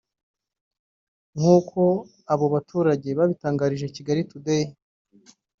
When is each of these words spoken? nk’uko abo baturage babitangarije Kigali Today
nk’uko 1.37 1.79
abo 2.33 2.45
baturage 2.53 3.09
babitangarije 3.17 3.87
Kigali 3.95 4.21
Today 4.29 4.65